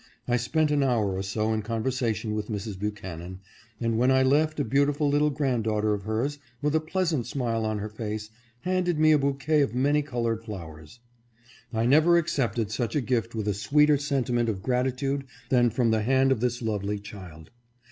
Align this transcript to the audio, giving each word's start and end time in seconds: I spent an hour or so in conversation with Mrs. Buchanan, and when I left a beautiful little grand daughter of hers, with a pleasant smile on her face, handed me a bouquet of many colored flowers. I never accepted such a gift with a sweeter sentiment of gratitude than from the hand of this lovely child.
I 0.27 0.35
spent 0.35 0.71
an 0.71 0.81
hour 0.81 1.15
or 1.15 1.21
so 1.21 1.53
in 1.53 1.61
conversation 1.61 2.33
with 2.33 2.47
Mrs. 2.47 2.79
Buchanan, 2.79 3.39
and 3.79 3.99
when 3.99 4.09
I 4.09 4.23
left 4.23 4.59
a 4.59 4.63
beautiful 4.65 5.07
little 5.07 5.29
grand 5.29 5.65
daughter 5.65 5.93
of 5.93 6.05
hers, 6.05 6.39
with 6.59 6.73
a 6.73 6.79
pleasant 6.79 7.27
smile 7.27 7.65
on 7.67 7.77
her 7.77 7.87
face, 7.87 8.31
handed 8.61 8.97
me 8.97 9.11
a 9.11 9.19
bouquet 9.19 9.61
of 9.61 9.75
many 9.75 10.01
colored 10.01 10.43
flowers. 10.43 11.01
I 11.71 11.85
never 11.85 12.17
accepted 12.17 12.71
such 12.71 12.95
a 12.95 12.99
gift 13.01 13.35
with 13.35 13.47
a 13.47 13.53
sweeter 13.53 13.99
sentiment 13.99 14.49
of 14.49 14.63
gratitude 14.63 15.23
than 15.49 15.69
from 15.69 15.91
the 15.91 16.01
hand 16.01 16.31
of 16.31 16.39
this 16.39 16.63
lovely 16.63 16.97
child. 16.97 17.51